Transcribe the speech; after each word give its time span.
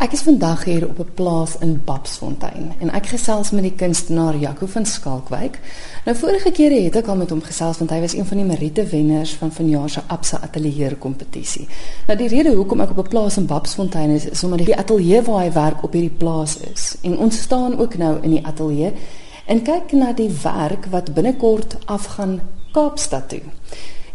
Ek 0.00 0.14
is 0.16 0.22
vandag 0.24 0.62
hier 0.64 0.86
op 0.88 0.98
'n 0.98 1.10
plaas 1.14 1.58
in 1.60 1.82
Babsfontein 1.84 2.72
en 2.78 2.90
ek 2.90 3.06
gesels 3.06 3.50
met 3.50 3.62
die 3.62 3.74
kunstenaar 3.74 4.36
Jaco 4.36 4.66
van 4.66 4.86
Skalkwyk. 4.86 5.60
Nou 6.04 6.16
vorige 6.16 6.50
kere 6.50 6.80
het 6.82 6.96
ek 6.96 7.06
al 7.06 7.16
met 7.16 7.30
hom 7.30 7.42
gesels 7.42 7.78
want 7.78 7.90
hy 7.90 8.00
was 8.00 8.14
een 8.14 8.26
van 8.26 8.36
die 8.36 8.46
Merite 8.46 8.84
wenners 8.86 9.34
van 9.34 9.52
vanjaar 9.52 9.90
se 9.90 10.00
Absa 10.06 10.40
Atelier 10.42 10.96
kompetisie. 10.96 11.68
Nou 12.06 12.18
die 12.18 12.28
rede 12.28 12.54
hoekom 12.54 12.80
ek 12.80 12.90
op 12.90 12.98
'n 12.98 13.08
plaas 13.08 13.36
in 13.36 13.46
Babsfontein 13.46 14.10
is, 14.10 14.26
is 14.26 14.44
omdat 14.44 14.66
die 14.66 14.76
ateljee 14.76 15.22
waar 15.22 15.44
hy 15.44 15.52
werk 15.52 15.82
op 15.82 15.92
hierdie 15.92 16.16
plaas 16.18 16.56
is. 16.74 16.96
En 17.02 17.18
ons 17.18 17.40
staan 17.40 17.78
ook 17.78 17.96
nou 17.96 18.22
in 18.22 18.30
die 18.30 18.46
ateljee 18.46 18.92
en 19.46 19.62
kyk 19.62 19.92
na 19.92 20.12
die 20.12 20.30
werk 20.42 20.86
wat 20.90 21.14
binnekort 21.14 21.76
afgaan 21.84 22.40
Kaapstad 22.72 23.28
toe. 23.28 23.42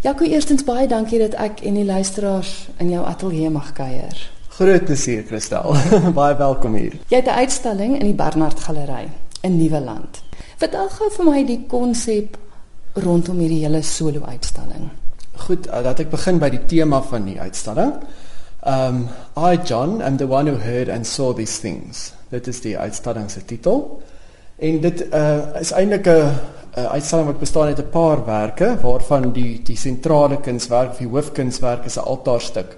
Jaco, 0.02 0.24
eerstens 0.24 0.64
baie 0.64 0.88
dankie 0.88 1.20
dat 1.20 1.34
ek 1.34 1.62
en 1.62 1.74
die 1.74 1.86
luisteraars 1.86 2.70
in 2.78 2.90
jou 2.90 3.06
ateljee 3.06 3.50
mag 3.50 3.74
kuier. 3.74 4.35
Groot 4.56 4.86
plesier, 4.88 5.24
Kristel. 5.28 5.74
Baie 6.16 6.36
welkom 6.40 6.78
hier. 6.80 6.94
Jy 7.12 7.18
het 7.18 7.28
'n 7.28 7.40
uitstalling 7.44 7.98
in 8.00 8.06
die 8.08 8.16
Barnard 8.16 8.60
Galery 8.60 9.10
in 9.44 9.58
Nuwe 9.58 9.82
Land. 9.84 10.22
Vertel 10.58 10.88
gou 10.90 11.10
vir 11.12 11.26
my 11.28 11.42
die 11.44 11.66
konsep 11.68 12.38
rondom 12.94 13.42
hierdie 13.44 13.66
hele 13.66 13.82
solo 13.84 14.22
uitstalling. 14.24 14.88
Goed, 15.44 15.68
uh, 15.68 15.84
dat 15.84 16.00
ek 16.00 16.10
begin 16.10 16.40
by 16.40 16.50
die 16.50 16.64
tema 16.72 17.02
van 17.02 17.28
die 17.28 17.36
uitstalling. 17.36 17.92
Um 18.64 19.10
I 19.36 19.60
John 19.60 20.02
am 20.02 20.18
the 20.18 20.28
one 20.28 20.48
who 20.50 20.58
heard 20.58 20.90
and 20.90 21.06
saw 21.06 21.34
these 21.36 21.60
things. 21.60 22.14
Dit 22.32 22.48
is 22.48 22.62
die 22.62 22.78
uitstalling 22.78 23.30
se 23.30 23.44
titel. 23.46 24.02
En 24.56 24.80
dit 24.82 25.06
uh 25.12 25.60
is 25.60 25.76
eintlik 25.76 26.08
'n 26.08 26.32
uitstalling 26.96 27.28
wat 27.28 27.44
bestaan 27.44 27.68
uit 27.76 27.80
'n 27.80 27.90
paar 27.92 28.26
werke 28.26 28.78
waarvan 28.82 29.34
die 29.34 29.60
die 29.64 29.78
sentrale 29.78 30.40
kunswerk, 30.40 30.98
die 30.98 31.12
hoofkunswerk 31.12 31.86
is 31.86 31.98
'n 31.98 32.08
altaarstuk 32.08 32.78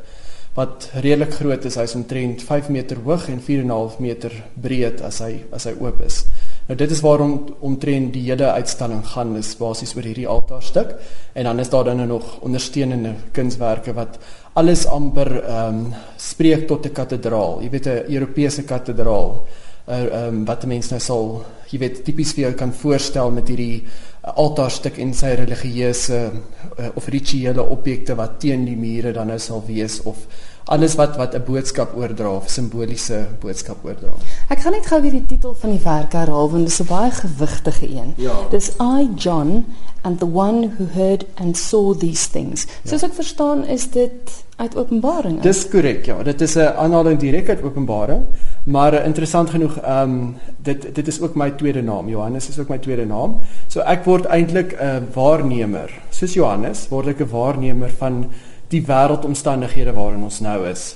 wat 0.57 0.88
redelik 1.03 1.35
groot 1.38 1.66
is. 1.70 1.77
Hy's 1.77 1.93
omtrent 1.95 2.41
5 2.41 2.71
meter 2.73 2.97
hoog 3.05 3.27
en 3.29 3.41
4.5 3.45 3.99
meter 4.02 4.34
breed 4.57 5.03
as 5.05 5.21
hy 5.21 5.43
as 5.53 5.67
hy 5.70 5.75
oop 5.77 6.02
is. 6.05 6.23
Nou 6.67 6.77
dit 6.80 6.91
is 6.91 7.03
waarom 7.05 7.36
omtrent 7.64 8.09
die 8.16 8.25
hele 8.25 8.49
uitstalling 8.58 9.03
gaan 9.14 9.36
is 9.38 9.53
basies 9.59 9.94
oor 9.95 10.08
hierdie 10.09 10.27
altaarstuk 10.27 10.95
en 11.38 11.47
dan 11.47 11.61
is 11.61 11.69
daar 11.69 11.86
dan 11.91 12.02
nog 12.09 12.39
ondersteunende 12.41 13.14
kunswerke 13.38 13.94
wat 13.94 14.17
alles 14.58 14.88
amper 14.89 15.31
ehm 15.44 15.86
um, 15.86 15.94
spreek 16.17 16.67
tot 16.67 16.86
'n 16.86 16.94
kathedraal. 16.94 17.61
Jy 17.61 17.69
weet 17.69 17.88
'n 17.88 18.14
Europese 18.17 18.64
kathedraal. 18.64 19.45
Uh, 19.88 19.95
ehm 19.95 20.27
um, 20.27 20.45
wat 20.45 20.66
mense 20.66 20.92
nou 20.92 20.99
sal 20.99 21.45
jy 21.69 21.80
weet 21.80 22.03
tipies 22.03 22.33
vir 22.33 22.44
jou 22.44 22.53
kan 22.53 22.73
voorstel 22.73 23.31
met 23.31 23.47
hierdie 23.47 23.83
uh, 23.83 24.06
altaarstuk 24.36 24.97
en 25.00 25.14
sy 25.16 25.33
religieuse 25.39 26.17
uh, 26.17 26.89
of 26.95 27.08
rituele 27.14 27.64
objekte 27.64 28.16
wat 28.20 28.39
teen 28.44 28.66
die 28.67 28.78
mure 28.80 29.14
dan 29.16 29.31
nou 29.31 29.39
sal 29.39 29.64
wees 29.67 30.02
of 30.03 30.25
alles 30.68 30.96
wat 30.96 31.16
wat 31.18 31.36
'n 31.36 31.44
boodskap 31.48 31.96
oordra 31.96 32.36
of 32.36 32.50
simboliese 32.50 33.28
boodskap 33.40 33.86
oordra. 33.86 34.12
Ek 34.50 34.60
gaan 34.60 34.72
net 34.72 34.86
gou 34.86 35.02
weer 35.02 35.12
die 35.12 35.26
titel 35.26 35.54
van 35.54 35.70
die 35.72 35.84
werk 35.84 36.14
herhaal 36.14 36.50
want 36.50 36.64
dit 36.64 36.72
is 36.72 36.82
'n 36.82 36.88
baie 36.88 37.12
gewigtige 37.12 37.88
een. 37.90 38.14
Ja. 38.18 38.36
Dis 38.50 38.72
I 38.82 39.10
John 39.16 39.66
and 40.02 40.20
the 40.20 40.26
one 40.26 40.72
who 40.78 40.86
heard 40.94 41.26
and 41.36 41.58
saw 41.58 41.94
these 41.98 42.30
things. 42.32 42.66
Ja. 42.66 42.90
Soos 42.90 43.04
ek 43.04 43.14
verstaan 43.14 43.66
is 43.66 43.90
dit 43.90 44.45
uit 44.58 44.76
Openbaring. 44.76 45.42
Dis 45.42 45.68
korrek, 45.70 46.06
ja. 46.06 46.23
Dit 46.23 46.42
is 46.42 46.56
'n 46.56 46.73
aanhaling 46.78 47.20
direk 47.20 47.50
uit 47.50 47.62
Openbaring, 47.62 48.23
maar 48.64 48.94
interessant 49.06 49.50
genoeg, 49.50 49.78
ehm 49.78 50.02
um, 50.02 50.36
dit 50.58 50.95
dit 50.95 51.08
is 51.08 51.22
ook 51.22 51.36
my 51.36 51.52
tweede 51.52 51.82
naam. 51.82 52.10
Johannes 52.10 52.50
is 52.50 52.60
ook 52.60 52.68
my 52.68 52.78
tweede 52.78 53.06
naam. 53.06 53.40
So 53.68 53.80
ek 53.80 54.04
word 54.06 54.26
eintlik 54.26 54.76
'n 54.80 55.08
waarnemer. 55.14 55.92
Soos 56.10 56.34
Johannes 56.34 56.88
word 56.90 57.08
ek 57.08 57.20
'n 57.20 57.30
waarnemer 57.30 57.90
van 57.98 58.26
die 58.70 58.84
wêreldomstandighede 58.86 59.94
waarin 59.94 60.23
ons 60.23 60.40
nou 60.40 60.68
is. 60.68 60.96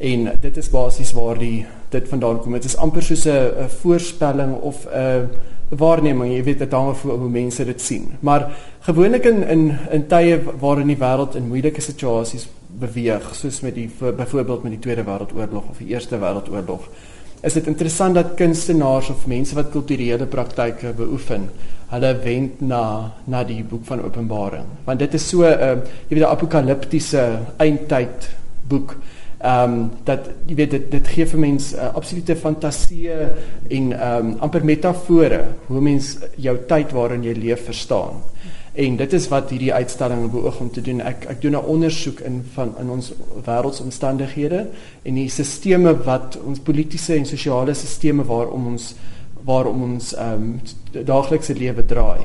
En 0.00 0.30
dit 0.40 0.56
is 0.56 0.70
basies 0.72 1.12
waar 1.12 1.38
die 1.38 1.66
dit 1.92 2.08
vandaan 2.08 2.40
kom. 2.40 2.52
Dit 2.52 2.64
is 2.64 2.76
amper 2.76 3.02
soos 3.02 3.26
'n 3.26 3.68
voorspelling 3.82 4.54
of 4.60 4.86
'n 4.86 5.28
waarneming, 5.68 6.32
jy 6.34 6.42
weet 6.42 6.58
dit 6.58 6.72
hang 6.72 6.88
af 6.90 7.02
hoe 7.02 7.28
mense 7.28 7.64
dit 7.64 7.80
sien. 7.80 8.12
Maar 8.20 8.50
gewoonlik 8.80 9.24
in 9.24 9.42
in 9.48 9.78
in 9.90 10.06
tye 10.06 10.40
waarin 10.58 10.86
die 10.86 10.98
wêreld 10.98 11.36
in 11.36 11.48
moeilike 11.48 11.80
situasies 11.80 12.48
beweeg, 12.66 13.34
soos 13.34 13.60
met 13.60 13.74
die 13.74 13.90
byvoorbeeld 14.16 14.62
met 14.62 14.72
die 14.72 14.80
Tweede 14.80 15.04
Wêreldoorlog 15.04 15.70
of 15.70 15.78
die 15.78 15.88
Eerste 15.88 16.18
Wêreldoorlog, 16.18 16.88
is 17.42 17.56
dit 17.56 17.66
interessant 17.66 18.14
dat 18.14 18.34
kunstenaars 18.36 19.10
of 19.10 19.26
mense 19.26 19.54
wat 19.56 19.70
kulturele 19.72 20.26
praktyke 20.26 20.92
beoefen, 20.96 21.48
hulle 21.90 22.10
wend 22.24 22.60
na 22.60 22.82
na 23.24 23.44
die 23.44 23.62
boek 23.64 23.86
van 23.88 24.02
Openbaring? 24.04 24.66
Want 24.84 24.98
dit 24.98 25.14
is 25.14 25.28
so 25.28 25.42
'n 25.42 25.56
uh, 25.58 25.76
jy 26.08 26.16
weet 26.16 26.26
'n 26.26 26.34
apokaliptiese 26.36 27.24
eindtyd 27.56 28.28
boek 28.68 28.96
ehm 29.40 29.72
um, 29.72 29.90
dat 30.04 30.28
jy 30.46 30.54
weet 30.54 30.70
dit 30.70 30.90
dit 30.90 31.06
gee 31.08 31.26
vir 31.26 31.40
mense 31.40 31.76
uh, 31.76 31.94
absolute 31.94 32.36
fantasie 32.36 33.08
en 33.10 33.92
ehm 33.92 34.26
um, 34.26 34.36
amper 34.40 34.64
metafore 34.64 35.40
hoe 35.66 35.80
mens 35.80 36.18
jou 36.36 36.56
tyd 36.68 36.92
waarin 36.92 37.24
jy 37.24 37.32
leef 37.32 37.64
verstaan 37.64 38.20
en 38.72 38.96
dit 38.96 39.12
is 39.12 39.28
wat 39.28 39.50
hierdie 39.50 39.72
uitstalling 39.74 40.30
beoog 40.30 40.60
om 40.60 40.70
te 40.70 40.80
doen. 40.80 41.00
Ek 41.00 41.24
ek 41.28 41.40
doen 41.42 41.56
'n 41.56 41.64
ondersoek 41.74 42.20
in 42.20 42.44
van 42.54 42.74
in 42.78 42.90
ons 42.90 43.12
wêreldsomstandighede 43.44 44.66
en 45.02 45.14
die 45.14 45.28
stelsels 45.28 46.04
wat 46.04 46.38
ons 46.44 46.60
politieke 46.60 47.14
en 47.14 47.26
sosiale 47.26 47.74
stelsels 47.74 48.26
waarom 48.26 48.66
ons 48.66 48.94
waarom 49.44 49.82
ons 49.82 50.14
ehm 50.14 50.32
um, 50.32 50.60
daaglikse 51.04 51.54
lewe 51.54 51.84
draai 51.84 52.20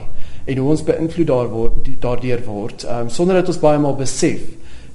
en 0.46 0.58
hoe 0.58 0.70
ons 0.70 0.84
beïnvloed 0.84 1.28
daar 1.28 1.50
word 1.50 1.90
daardeur 2.00 2.44
word 2.46 2.84
ehm 2.84 3.08
um, 3.08 3.10
sonder 3.10 3.36
dat 3.36 3.48
ons 3.48 3.60
baie 3.60 3.80
maal 3.80 3.96
besef 3.96 4.42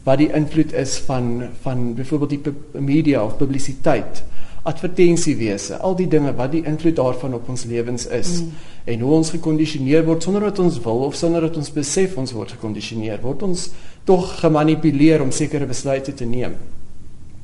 wat 0.04 0.18
die 0.18 0.32
invloed 0.32 0.72
is 0.72 0.98
van 0.98 1.48
van 1.62 1.94
byvoorbeeld 1.94 2.30
die 2.30 2.80
media 2.80 3.24
of 3.24 3.36
publisiteit 3.36 4.22
advertensiewese 4.62 5.78
al 5.78 5.96
die 5.96 6.08
dinge 6.08 6.34
wat 6.36 6.52
die 6.52 6.64
invloed 6.64 6.96
daarvan 6.96 7.34
op 7.34 7.48
ons 7.48 7.64
lewens 7.64 8.06
is 8.06 8.40
mm. 8.40 8.50
en 8.84 9.00
hoe 9.00 9.14
ons 9.20 9.30
gekondisioneer 9.30 10.04
word 10.04 10.22
sonder 10.22 10.40
dat 10.40 10.58
ons 10.58 10.80
wil 10.84 11.06
of 11.06 11.14
sonder 11.14 11.40
dat 11.40 11.56
ons 11.56 11.72
besef 11.72 12.16
ons 12.16 12.32
word 12.32 12.52
gekondisioneer 12.58 13.22
word 13.22 13.42
ons 13.42 13.70
tog 14.04 14.40
gemanipuleer 14.40 15.22
om 15.22 15.32
sekere 15.32 15.66
besluite 15.66 16.14
te 16.14 16.24
neem 16.24 16.58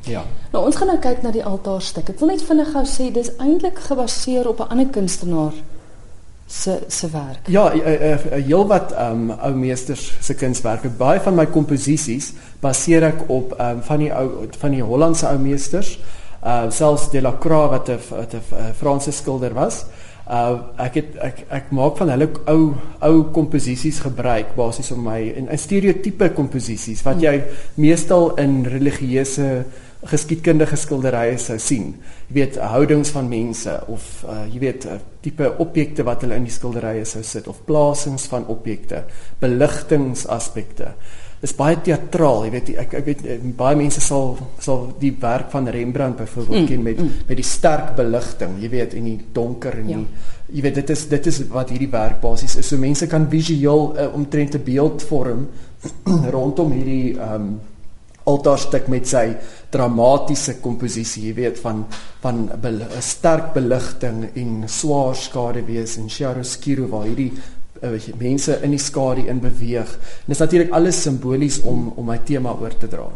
Ja. 0.06 0.22
Nou 0.52 0.64
ons 0.64 0.76
gaan 0.78 0.86
nou 0.92 0.98
kyk 1.02 1.24
na 1.24 1.32
die 1.34 1.44
altaarstuk. 1.44 2.12
Ek 2.12 2.20
wil 2.22 2.30
net 2.30 2.44
vinnig 2.46 2.68
gou 2.70 2.84
sê 2.86 3.08
dis 3.10 3.32
eintlik 3.42 3.80
gebaseer 3.88 4.46
op 4.46 4.60
'n 4.62 4.70
ander 4.70 4.86
kunstenaar 4.86 5.54
se 6.46 6.78
se 6.88 7.10
werk. 7.10 7.48
Ja, 7.48 7.74
'n 7.74 7.78
uh, 7.78 7.92
uh, 7.92 8.10
uh, 8.26 8.44
heelwat 8.46 8.92
ehm 8.92 9.30
um, 9.30 9.30
ou 9.30 9.54
meesters 9.54 10.12
se 10.20 10.34
kunswerke. 10.34 10.88
Baie 10.88 11.20
van 11.20 11.34
my 11.34 11.46
komposisies 11.46 12.32
baseer 12.60 13.02
ek 13.02 13.28
op 13.28 13.52
ehm 13.52 13.76
um, 13.76 13.82
van 13.82 13.98
die 13.98 14.12
ou 14.14 14.46
van 14.58 14.70
die 14.70 14.82
Hollandse 14.82 15.26
ou 15.26 15.38
meesters. 15.38 15.98
Uh 16.46 16.70
selfs 16.70 17.08
Delacroix 17.10 17.70
wat 17.70 17.88
'n 17.88 17.98
'n 17.98 18.74
Franse 18.78 19.12
skilder 19.12 19.54
was. 19.54 19.86
Uh 20.30 20.58
ek 20.78 20.94
het 20.94 21.16
ek 21.22 21.44
ek 21.50 21.70
maak 21.70 21.96
van 21.96 22.08
hulle 22.08 22.28
ou 22.46 22.74
ou 23.00 23.24
komposisies 23.32 23.98
gebruik 23.98 24.54
basies 24.56 24.90
om 24.92 25.02
my 25.02 25.20
in 25.22 25.48
'n 25.50 25.58
stereotipe 25.58 26.30
komposisies 26.34 27.02
wat 27.02 27.20
jy 27.20 27.42
meestal 27.74 28.34
in 28.38 28.64
religieuse 28.64 29.64
geskiedkundige 30.06 30.76
skilderye 30.76 31.38
sou 31.40 31.58
sien. 31.58 31.94
Jy 32.28 32.34
weet 32.34 32.58
houdings 32.60 33.10
van 33.14 33.28
mense 33.30 33.72
of 33.92 34.24
uh, 34.28 34.44
jy 34.52 34.60
weet 34.62 34.86
uh, 34.86 34.98
tipe 35.24 35.48
objekte 35.62 36.04
wat 36.06 36.22
hulle 36.24 36.38
in 36.38 36.46
die 36.46 36.54
skilderye 36.54 37.04
sou 37.08 37.22
sit 37.26 37.48
of 37.50 37.64
plasings 37.68 38.26
van 38.30 38.46
objekte, 38.52 39.04
beligtingsaspekte. 39.42 40.92
Is 41.46 41.54
baie 41.54 41.76
teatraal, 41.78 42.46
jy 42.46 42.52
weet 42.54 42.70
ek 42.82 42.94
ek 43.00 43.04
weet 43.06 43.20
eh, 43.30 43.36
baie 43.58 43.76
mense 43.78 44.00
sal 44.02 44.32
sal 44.62 44.88
die 44.98 45.12
werk 45.22 45.52
van 45.52 45.68
Rembrandt 45.70 46.18
byvoorbeeld 46.24 46.62
mm, 46.62 46.70
ken 46.70 46.82
met 46.82 47.02
mm. 47.02 47.12
met 47.28 47.38
die 47.38 47.46
sterk 47.46 47.92
beligting, 47.98 48.56
jy 48.62 48.70
weet 48.72 48.96
en 48.98 49.06
die 49.06 49.20
donker 49.36 49.78
en 49.82 49.92
ja. 49.92 50.00
die 50.00 50.56
jy 50.56 50.64
weet 50.66 50.80
dit 50.80 50.90
is 50.94 51.06
dit 51.10 51.30
is 51.30 51.40
wat 51.52 51.70
hierdie 51.74 51.90
werk 51.92 52.20
basies 52.22 52.58
is. 52.58 52.66
So 52.66 52.78
mense 52.82 53.08
kan 53.10 53.28
visueel 53.30 53.88
uh, 53.94 54.10
omtrent 54.14 54.58
'n 54.58 54.66
beeld 54.66 55.06
vorm 55.06 55.48
rondom 56.36 56.74
hierdie 56.74 57.14
ehm 57.14 57.34
um, 57.34 57.48
altaarstuk 58.26 58.88
met 58.90 59.06
sy 59.06 59.36
dramatiese 59.70 60.56
komposisie, 60.62 61.28
jy 61.28 61.34
weet 61.36 61.60
van 61.62 61.84
van 62.24 62.50
'n 62.50 62.82
sterk 62.98 63.52
beligting 63.54 64.34
en 64.34 64.64
swaar 64.66 65.14
skaduwees 65.14 65.96
en 65.98 66.08
chiaroscuro 66.08 66.88
waar 66.88 67.06
hierdie 67.06 67.32
uh, 67.82 67.98
mense 68.18 68.58
in 68.62 68.70
die 68.70 68.78
skadu 68.78 69.26
in 69.26 69.40
beweeg. 69.40 69.92
En 69.96 70.26
dit 70.26 70.36
is 70.36 70.38
natuurlik 70.38 70.70
alles 70.70 71.02
simbolies 71.02 71.60
om 71.62 71.92
om 71.96 72.06
my 72.06 72.18
tema 72.24 72.56
oor 72.60 72.76
te 72.76 72.88
dra. 72.88 73.08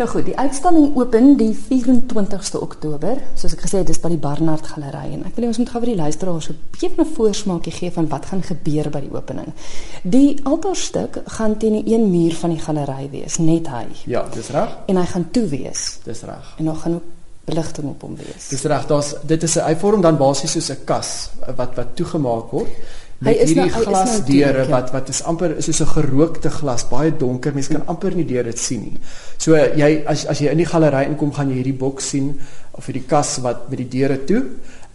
Nou 0.00 0.08
goed, 0.08 0.24
die 0.24 0.36
uitstalling 0.38 0.94
open 0.96 1.34
die 1.36 1.50
24ste 1.52 2.56
Oktober, 2.64 3.18
soos 3.36 3.52
ek 3.52 3.66
gesê 3.66 3.82
het, 3.82 3.90
dis 3.90 3.98
by 4.00 4.08
die 4.14 4.20
Barnard 4.22 4.64
Galery 4.64 5.10
en 5.12 5.26
ek 5.28 5.36
wil 5.36 5.50
ons 5.50 5.58
moet 5.60 5.68
gou 5.68 5.82
vir 5.82 5.90
die 5.90 5.98
luisteraars 5.98 6.48
'n 6.48 6.56
bietjie 6.72 6.88
'n 6.96 7.04
voorsmaakie 7.04 7.72
gee 7.72 7.90
van 7.92 8.08
wat 8.08 8.30
gaan 8.30 8.40
gebeur 8.42 8.88
by 8.88 9.00
die 9.00 9.12
opening. 9.12 9.52
Die 10.02 10.40
altaarstuk 10.42 11.20
gaan 11.36 11.58
teen 11.58 11.82
die 11.82 11.94
een 11.94 12.10
muur 12.10 12.32
van 12.32 12.50
die 12.50 12.58
galery 12.58 13.10
wees, 13.10 13.36
net 13.38 13.68
hy. 13.68 13.86
Ja, 14.06 14.24
dis 14.32 14.48
reg. 14.48 14.78
En 14.86 14.96
hy 14.96 15.04
gaan 15.04 15.30
toe 15.30 15.46
wees. 15.48 15.98
Dis 16.04 16.22
reg. 16.22 16.54
En 16.56 16.64
nog 16.64 16.80
gaan 16.80 16.94
ook 16.94 17.04
beligting 17.44 17.88
op 17.88 18.00
hom 18.00 18.16
wees. 18.16 18.48
Dis 18.48 18.62
reg. 18.62 18.86
Daar's 18.86 19.14
dit 19.22 19.42
is 19.42 19.56
'n 19.56 19.66
hy 19.68 19.76
vorm 19.76 20.00
dan 20.00 20.16
basies 20.16 20.52
soos 20.52 20.70
'n 20.70 20.84
kas 20.84 21.30
wat 21.56 21.74
wat 21.74 21.96
toegemaak 21.96 22.50
word 22.50 22.72
met 23.20 23.36
is 23.36 23.50
hierdie 23.50 23.56
nou- 23.56 23.68
hy 23.68 23.74
nou 23.74 23.84
glasdeure 23.84 24.52
donker. 24.52 24.70
wat 24.70 24.92
wat 24.92 25.08
is 25.08 25.22
amper 25.22 25.56
is 25.56 25.64
soos 25.64 25.80
'n 25.80 25.92
gerookte 25.94 26.50
glas, 26.50 26.84
baie 26.88 27.12
donker. 27.16 27.52
Mens 27.54 27.68
kan 27.68 27.82
amper 27.86 28.14
nie 28.14 28.24
deur 28.24 28.44
dit 28.44 28.58
sien 28.58 28.80
nie. 28.80 28.98
So 29.36 29.54
jy 29.54 30.02
as 30.06 30.26
as 30.26 30.38
jy 30.40 30.50
in 30.50 30.58
die 30.58 30.66
galery 30.66 31.06
inkom, 31.06 31.32
gaan 31.32 31.48
jy 31.48 31.62
hierdie 31.62 31.78
boks 31.78 32.08
sien 32.08 32.40
of 32.72 32.86
hierdie 32.86 33.06
kas 33.06 33.38
wat 33.38 33.68
met 33.68 33.78
die 33.78 33.88
deure 33.88 34.24
toe 34.24 34.42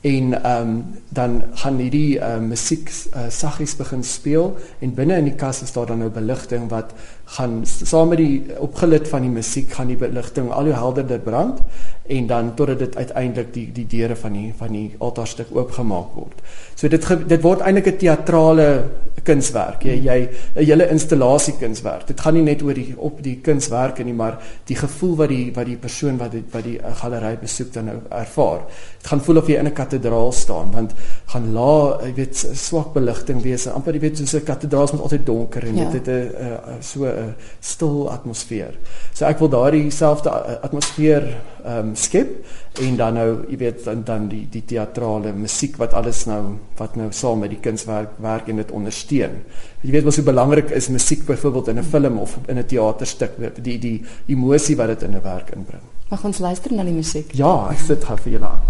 en 0.06 0.34
ehm 0.44 0.62
um, 0.62 0.86
dan 1.16 1.44
gaan 1.62 1.78
hierdie 1.80 2.18
uh, 2.20 2.38
musiek 2.44 2.90
uh, 2.90 3.30
saggies 3.32 3.76
begin 3.80 4.04
speel 4.04 4.50
en 4.84 4.94
binne 4.94 5.16
in 5.18 5.30
die 5.30 5.38
kas 5.40 5.62
is 5.64 5.72
daar 5.74 5.88
dan 5.88 6.04
nou 6.04 6.10
beligting 6.12 6.68
wat 6.70 6.92
gaan 7.38 7.62
saam 7.66 8.12
met 8.14 8.20
die 8.22 8.58
opgelit 8.62 9.08
van 9.10 9.24
die 9.26 9.32
musiek 9.32 9.72
gaan 9.74 9.88
die 9.90 9.98
beligting 9.98 10.52
al 10.52 10.70
hoe 10.70 10.76
helderder 10.78 11.20
brand 11.20 11.64
en 12.06 12.28
dan 12.28 12.54
totdat 12.56 12.80
dit 12.80 12.96
uiteindelik 12.96 13.54
die 13.54 13.66
die 13.74 13.88
deure 13.90 14.16
van 14.16 14.34
die 14.38 14.52
van 14.58 14.76
die 14.78 14.86
altaarstuk 14.98 15.50
oopgemaak 15.56 16.14
word. 16.14 16.44
So 16.76 16.88
dit 16.88 17.06
ge, 17.06 17.18
dit 17.26 17.42
word 17.42 17.64
eintlik 17.66 17.88
'n 17.88 17.98
teatrale 17.98 18.68
kunswerk. 19.24 19.84
Jy 19.84 19.96
jy 20.06 20.20
'n 20.56 20.66
hele 20.66 20.90
installasie 20.90 21.56
kunswerk. 21.58 22.08
Dit 22.08 22.22
gaan 22.22 22.34
nie 22.34 22.44
net 22.44 22.62
oor 22.62 22.74
die 22.74 22.94
op 22.98 23.24
die 23.24 23.40
kunswerke 23.42 24.04
nie, 24.04 24.14
maar 24.14 24.38
die 24.66 24.76
gevoel 24.76 25.16
wat 25.16 25.30
die 25.30 25.52
wat 25.56 25.66
die 25.66 25.78
persoon 25.78 26.18
wat 26.18 26.32
die, 26.32 26.44
wat 26.52 26.64
die 26.64 26.78
uh, 26.78 26.96
galery 26.96 27.38
besoek 27.42 27.74
dan 27.74 27.86
nou 27.86 28.00
ervaar. 28.10 28.60
Dit 29.02 29.08
gaan 29.08 29.22
voel 29.22 29.38
of 29.38 29.48
jy 29.48 29.58
in 29.58 29.68
'n 29.68 29.74
kathedraal 29.96 30.32
staan 30.32 30.72
want 30.72 30.94
gaan 31.32 31.52
la, 31.54 32.00
jy 32.04 32.14
weet, 32.16 32.36
swak 32.58 32.94
beligting 32.94 33.42
wees. 33.44 33.68
Amper 33.68 33.94
jy 33.96 34.00
weet 34.00 34.18
soos 34.18 34.34
'n 34.36 34.44
kathedraal 34.46 34.90
moet 34.94 35.02
altyd 35.02 35.26
donker 35.26 35.64
en 35.64 35.76
Ja. 35.76 35.90
dit 35.90 36.06
het 36.06 36.08
'n 36.08 36.82
so 36.82 37.06
'n 37.06 37.36
stil 37.60 38.10
atmosfeer. 38.12 38.74
So 39.14 39.26
ek 39.26 39.40
wil 39.40 39.50
daardie 39.50 39.92
selfde 39.92 40.30
atmosfeer 40.62 41.24
ehm 41.66 41.80
um, 41.90 41.96
skep 41.96 42.46
en 42.82 42.96
dan 42.96 43.14
nou 43.14 43.46
jy 43.50 43.58
weet 43.58 43.84
dan 43.86 44.04
dan 44.04 44.28
die 44.28 44.48
die 44.52 44.64
teatrale 44.66 45.34
musiek 45.34 45.78
wat 45.78 45.94
alles 45.94 46.26
nou 46.26 46.58
wat 46.78 46.96
nou 46.96 47.08
saam 47.12 47.40
met 47.40 47.50
die 47.50 47.60
kunswerk 47.60 48.10
werk 48.20 48.48
en 48.48 48.56
dit 48.58 48.72
ondersteun. 48.72 49.44
Jy 49.82 49.92
weet 49.92 50.04
wat 50.04 50.14
so 50.14 50.22
belangrik 50.24 50.70
is 50.72 50.90
musiek 50.90 51.26
byvoorbeeld 51.26 51.68
in 51.68 51.78
'n 51.80 51.84
film 51.84 52.18
of 52.20 52.38
in 52.48 52.58
'n 52.58 52.66
teaterstuk 52.66 53.32
die 53.64 53.80
die 53.80 54.04
emosie 54.28 54.76
wat 54.76 54.88
dit 54.88 55.04
in 55.04 55.16
'n 55.16 55.22
werk 55.24 55.50
inbring. 55.56 55.82
Mag 56.10 56.24
ons 56.24 56.40
luister 56.40 56.72
na 56.74 56.84
die 56.84 56.94
musiek? 56.94 57.34
Ja, 57.34 57.68
ek 57.72 57.80
sit 57.80 58.04
gou 58.04 58.18
vir 58.18 58.32
julle 58.32 58.46
aan. 58.46 58.62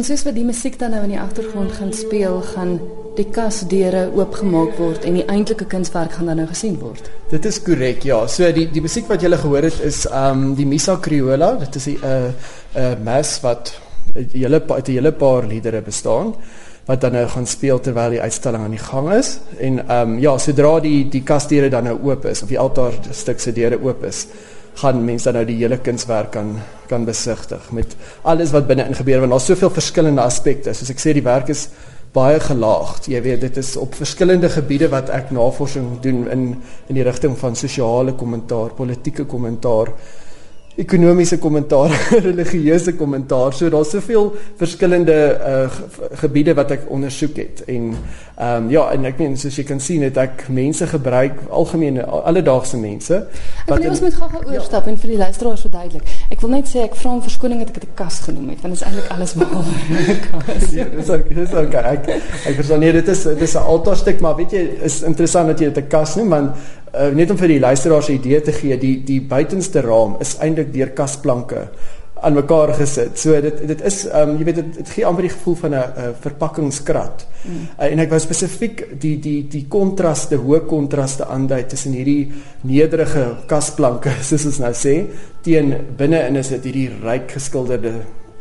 En 0.00 0.06
soos 0.08 0.22
wat 0.24 0.32
die 0.32 0.46
musiek 0.48 0.78
dan 0.80 0.94
nou 0.94 1.02
in 1.04 1.10
die 1.12 1.20
agtergrond 1.20 1.74
gaan 1.76 1.90
speel, 1.92 2.38
gaan 2.54 2.70
die 3.18 3.26
kasdeure 3.36 4.06
oopgemaak 4.16 4.78
word 4.78 5.02
en 5.04 5.18
die 5.18 5.26
eintlike 5.28 5.66
kunswerk 5.68 6.14
gaan 6.16 6.30
dan 6.30 6.40
nou 6.40 6.46
gesien 6.48 6.78
word. 6.80 7.10
Dit 7.28 7.44
is 7.44 7.58
korrek, 7.60 8.06
ja. 8.08 8.22
So 8.24 8.48
die 8.56 8.64
die 8.72 8.80
musiek 8.80 9.10
wat 9.12 9.20
jy 9.20 9.28
gehoor 9.42 9.66
het 9.68 9.82
is 9.84 10.06
um 10.08 10.54
die 10.56 10.64
Missa 10.64 10.96
Criolla. 11.04 11.50
Dit 11.66 11.76
is 11.76 11.88
'n 11.88 11.98
'n 12.00 12.32
'n 12.80 13.04
mas 13.04 13.42
wat 13.44 13.74
'n 14.16 14.24
hele 14.32 14.62
uit 14.68 14.88
'n 14.88 14.92
hele 14.92 15.12
paar 15.12 15.44
liedere 15.44 15.82
bestaan 15.82 16.34
wat 16.86 17.00
dan 17.00 17.12
nou 17.12 17.26
gaan 17.28 17.46
speel 17.46 17.80
terwyl 17.80 18.10
die 18.10 18.20
uitstalling 18.20 18.64
aan 18.64 18.76
die 18.78 18.86
gang 18.90 19.12
is. 19.12 19.38
En 19.58 19.84
um 19.92 20.18
ja, 20.18 20.38
sodra 20.38 20.80
die 20.80 21.08
die 21.08 21.22
kasdeure 21.22 21.68
dan 21.68 21.84
nou 21.84 21.98
oop 22.02 22.24
is 22.24 22.42
of 22.42 22.48
die 22.48 22.58
altaarstuk 22.58 23.40
se 23.40 23.52
deure 23.52 23.78
oop 23.82 24.04
is, 24.04 24.26
gaan 24.74 25.04
mense 25.04 25.24
dan 25.24 25.34
nou 25.34 25.46
die 25.48 25.58
hele 25.60 25.78
kunswerk 25.78 26.30
kan 26.36 26.58
kan 26.90 27.04
besigtig 27.06 27.70
met 27.70 27.94
alles 28.22 28.50
wat 28.50 28.66
binne-in 28.66 28.96
gebeur 28.98 29.20
want 29.20 29.30
daar's 29.30 29.46
soveel 29.46 29.70
verskillende 29.70 30.22
aspekte. 30.22 30.74
Soos 30.74 30.90
ek 30.90 30.98
sê 30.98 31.12
die 31.14 31.22
werk 31.22 31.52
is 31.52 31.68
baie 32.14 32.40
gelaagd. 32.42 33.06
Jy 33.06 33.20
weet 33.22 33.44
dit 33.44 33.60
is 33.62 33.76
op 33.78 33.94
verskillende 33.94 34.50
gebiede 34.50 34.88
wat 34.90 35.12
ek 35.14 35.30
navorsing 35.30 36.00
doen 36.02 36.24
in 36.30 36.44
in 36.88 36.98
die 36.98 37.06
rigting 37.06 37.36
van 37.38 37.54
sosiale 37.54 38.16
kommentaar, 38.18 38.74
politieke 38.74 39.24
kommentaar, 39.24 39.92
ekonomiese 40.80 41.38
kommentaar, 41.38 41.92
religieuse 42.28 42.94
kommentaar. 42.96 43.52
So 43.52 43.70
daar's 43.72 43.90
soveel 43.90 44.32
verskillende 44.56 45.18
uh, 45.36 45.70
ge 45.70 46.08
gebiede 46.24 46.54
wat 46.58 46.74
ek 46.76 46.88
ondersoek 46.88 47.36
het. 47.36 47.62
En 47.66 47.94
ehm 48.40 48.64
um, 48.64 48.68
ja, 48.72 48.86
en 48.94 49.04
ek 49.04 49.18
meen 49.20 49.34
soos 49.36 49.58
jy 49.58 49.66
kan 49.68 49.80
sien 49.84 50.00
het 50.06 50.16
ek 50.16 50.46
mense 50.48 50.86
gebruik, 50.88 51.42
algemene 51.52 52.06
alledaagse 52.08 52.78
mense 52.80 53.18
Ek 53.66 53.68
wil 53.68 53.90
ons 53.90 54.00
moet 54.00 54.16
gou-gou 54.16 54.54
oorstap 54.54 54.88
en 54.88 54.96
vir 55.02 55.12
die 55.12 55.18
luisteraars 55.20 55.64
verduidelik. 55.66 56.14
Ek 56.32 56.40
wil 56.40 56.54
net 56.54 56.70
sê 56.70 56.86
ek 56.86 56.96
vra 56.96 57.12
om 57.12 57.20
verskoning 57.26 57.60
dat 57.60 57.74
ek 57.74 57.82
dit 57.82 57.88
'n 57.90 57.98
kas 58.00 58.22
genoem 58.24 58.48
het, 58.54 58.62
want 58.64 58.72
dit 58.74 58.80
is 58.80 58.86
eintlik 58.88 59.10
alles 59.12 59.34
behalwe 59.34 59.74
'n 60.14 60.20
kas. 60.30 60.70
Ja, 60.72 60.86
dis 60.96 61.10
ook 61.10 61.28
dis 61.34 61.52
ook 61.52 61.74
ek 61.74 62.08
ek 62.08 62.54
verstaan 62.54 62.80
nie 62.80 62.92
dit 62.92 63.08
is 63.08 63.22
dit 63.28 63.42
is 63.48 63.54
'n 63.54 63.68
altaarstuk 63.74 64.20
maar 64.20 64.36
weet 64.40 64.56
jy 64.56 64.64
is 64.88 65.02
interessant 65.02 65.52
dat 65.52 65.60
jy 65.60 65.68
dit 65.72 65.84
'n 65.84 65.88
kas 65.88 66.16
noem 66.16 66.28
want 66.28 66.50
uh, 66.94 67.08
net 67.14 67.30
om 67.30 67.38
vir 67.38 67.48
die 67.48 67.60
luisteraars 67.60 68.08
'n 68.08 68.18
idee 68.18 68.40
te 68.42 68.52
gee 68.52 68.78
die 68.78 69.04
die 69.04 69.20
buitenste 69.20 69.80
raam 69.80 70.16
is 70.20 70.36
eintlik 70.38 70.72
deur 70.72 70.90
kasplanke 70.90 71.68
aan 72.20 72.34
mekaar 72.36 72.74
gesit. 72.76 73.18
So 73.18 73.40
dit 73.40 73.66
dit 73.68 73.80
is 73.80 74.04
ehm 74.06 74.28
um, 74.28 74.36
jy 74.38 74.44
weet 74.44 74.60
dit 74.60 74.74
dit 74.76 74.90
gee 74.94 75.06
amper 75.06 75.22
die 75.22 75.32
gevoel 75.32 75.56
van 75.62 75.74
'n 75.74 76.14
verpakkingskrat. 76.20 77.26
Mm. 77.44 77.66
Uh, 77.78 77.92
en 77.92 77.98
ek 77.98 78.10
wou 78.10 78.20
spesifiek 78.20 79.00
die 79.00 79.18
die 79.18 79.48
die 79.48 79.66
kontraste, 79.68 80.36
hoë 80.36 80.66
kontraste 80.66 81.24
aandui 81.24 81.64
tussen 81.66 81.92
hierdie 81.92 82.32
nederige 82.62 83.36
kasplanke 83.46 84.10
soos 84.28 84.46
ons 84.46 84.58
nou 84.58 84.72
sê 84.72 85.06
teen 85.42 85.74
binne-in 85.96 86.36
is 86.36 86.48
dit 86.48 86.64
hierdie 86.64 86.90
ryk 87.02 87.30
geskilderde 87.30 87.94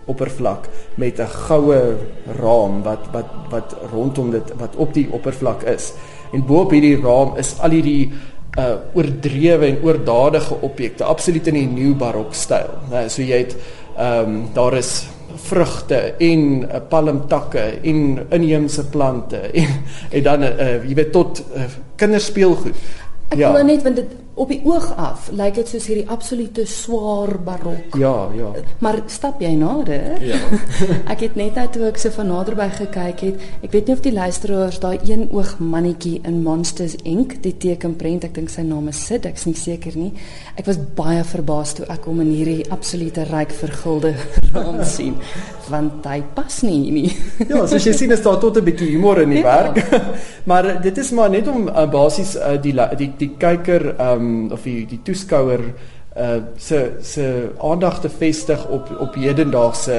oppervlak 0.10 0.70
met 0.98 1.20
'n 1.20 1.28
goue 1.48 1.98
raam 2.42 2.84
wat 2.84 3.08
wat 3.12 3.30
wat 3.50 3.76
rondom 3.94 4.32
dit 4.32 4.54
wat 4.58 4.76
op 4.76 4.94
die 4.94 5.08
oppervlak 5.12 5.64
is. 5.64 5.94
En 6.34 6.46
bo 6.46 6.62
op 6.62 6.72
hierdie 6.72 7.02
raam 7.02 7.38
is 7.38 7.56
al 7.60 7.70
hierdie 7.70 8.12
uh 8.60 8.98
oordrewe 8.98 9.68
en 9.68 9.80
oordadige 9.86 10.58
objekte, 10.66 11.04
absoluut 11.04 11.48
in 11.48 11.60
die 11.60 11.68
nuwe 11.70 11.96
barok 12.04 12.36
styl. 12.36 12.76
Nou 12.92 13.06
so 13.10 13.24
jy 13.24 13.44
het 13.46 13.56
ehm 14.00 14.36
um, 14.36 14.44
daar 14.56 14.78
is 14.78 15.08
vrugte 15.50 16.00
en 16.18 16.46
uh, 16.62 16.80
palmtakke 16.90 17.66
en 17.84 18.00
inheemse 18.30 18.86
plante 18.90 19.38
en 19.38 19.68
en 20.16 20.24
dan 20.24 20.44
uh, 20.44 20.72
jy 20.84 20.96
weet 20.96 21.12
tot 21.16 21.44
uh, 21.56 21.68
kinderspeelgoed. 21.96 22.76
Ek 23.30 23.38
ja. 23.38 23.52
wil 23.52 23.62
nou 23.62 23.68
net 23.70 23.86
want 23.86 24.02
dit 24.02 24.16
op 24.40 24.48
die 24.54 24.62
oog 24.64 24.86
af 24.96 25.28
lyk 25.36 25.58
dit 25.60 25.68
soos 25.68 25.86
hierdie 25.90 26.06
absolute 26.10 26.64
swaar 26.70 27.34
barok. 27.44 27.98
Ja, 28.00 28.30
ja. 28.38 28.52
Maar 28.80 29.02
stap 29.12 29.42
jy 29.44 29.52
nader? 29.60 30.16
Ja. 30.24 30.38
ek 31.14 31.26
het 31.26 31.36
net 31.40 31.58
nou 31.60 31.66
toe 31.74 31.84
ek 31.90 32.00
so 32.00 32.10
van 32.16 32.30
naderby 32.32 32.70
gekyk 32.78 33.24
het. 33.28 33.42
Ek 33.68 33.74
weet 33.76 33.90
nie 33.92 33.96
of 33.98 34.04
die 34.06 34.14
luisteraars 34.16 34.80
daai 34.80 34.98
een 35.10 35.26
oog 35.36 35.58
mannetjie 35.60 36.22
in 36.24 36.40
Monsters 36.46 36.96
Inc, 37.04 37.36
die 37.44 37.56
tekenprent, 37.60 38.24
ek 38.30 38.38
dink 38.40 38.50
sy 38.54 38.64
naam 38.64 38.88
is 38.94 39.02
Sid, 39.10 39.26
ek's 39.28 39.46
nie 39.50 39.58
seker 39.60 39.96
nie. 40.00 40.14
Ek 40.56 40.66
was 40.70 40.80
baie 40.96 41.24
verbaas 41.24 41.76
toe 41.76 41.86
ek 41.92 42.08
hom 42.08 42.22
in 42.24 42.32
hierdie 42.32 42.64
absolute 42.72 43.28
ryk 43.32 43.52
vergulde 43.60 44.14
raam 44.54 44.80
sien, 44.88 45.16
want 45.70 46.06
hy 46.10 46.22
pas 46.36 46.62
nie 46.64 46.92
nie. 46.96 47.12
Ja, 47.50 47.66
soos 47.68 47.86
jy 47.86 47.94
sien 47.94 48.12
is 48.16 48.24
daar 48.24 48.40
tot 48.40 48.58
'n 48.58 48.64
bietjie 48.66 48.90
humor 48.96 49.20
in 49.22 49.30
die 49.36 49.44
Ja. 49.44 49.46
werk. 49.52 49.84
maar 50.50 50.82
dit 50.82 50.98
is 50.98 51.12
maar 51.12 51.30
net 51.30 51.48
om 51.48 51.68
uh, 51.68 51.86
basies 51.92 52.36
uh, 52.36 52.56
die 52.62 52.74
die 52.98 53.12
die 53.18 53.32
kyker 53.38 53.96
ehm 53.98 54.29
um, 54.30 54.52
of 54.52 54.68
die 54.68 54.86
die 54.90 55.02
toeskouer 55.04 55.64
uh 56.20 56.42
se 56.58 56.80
se 57.02 57.50
aandag 57.62 58.00
te 58.02 58.10
vestig 58.10 58.68
op 58.68 58.90
op 59.00 59.16
hedendaagse 59.16 59.98